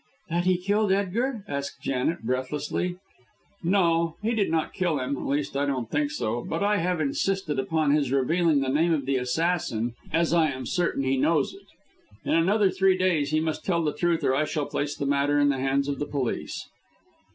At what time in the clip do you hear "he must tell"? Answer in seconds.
13.29-13.83